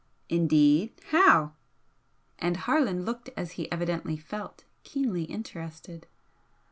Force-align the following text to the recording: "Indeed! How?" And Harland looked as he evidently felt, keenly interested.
"Indeed! 0.29 0.93
How?" 1.09 1.53
And 2.39 2.57
Harland 2.57 3.05
looked 3.05 3.29
as 3.37 3.51
he 3.51 3.71
evidently 3.71 4.17
felt, 4.17 4.63
keenly 4.81 5.25
interested. 5.25 6.07